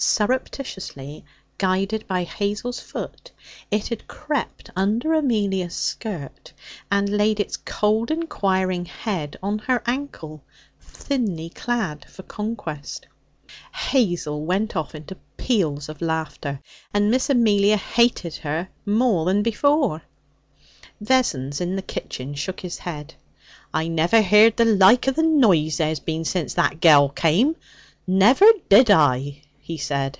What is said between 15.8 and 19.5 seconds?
of laughter, and Miss Amelia hated her more than